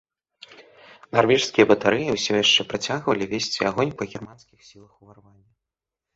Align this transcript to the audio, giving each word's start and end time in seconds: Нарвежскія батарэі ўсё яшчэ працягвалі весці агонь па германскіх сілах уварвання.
Нарвежскія 1.17 1.65
батарэі 1.71 2.15
ўсё 2.15 2.31
яшчэ 2.43 2.61
працягвалі 2.73 3.29
весці 3.35 3.61
агонь 3.73 3.93
па 4.01 4.09
германскіх 4.17 4.59
сілах 4.73 4.91
уварвання. 5.01 5.49